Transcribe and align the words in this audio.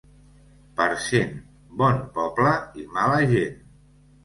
Parcent, 0.79 1.35
bon 1.83 2.01
poble 2.17 2.57
i 2.83 2.89
mala 2.99 3.23
gent. 3.37 3.57